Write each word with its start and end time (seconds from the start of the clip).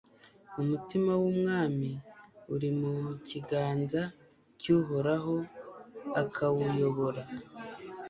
Umutima 0.61 1.11
w’umwami 1.21 1.89
uri 2.53 2.69
mu 2.79 2.93
kiganza 3.27 4.01
cy’Uhoraho 4.59 5.35
akawuyobora 6.21 7.21